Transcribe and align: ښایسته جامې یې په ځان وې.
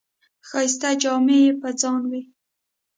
ښایسته 0.47 0.89
جامې 1.01 1.37
یې 1.45 1.51
په 1.61 1.69
ځان 1.81 2.01
وې. 2.11 2.21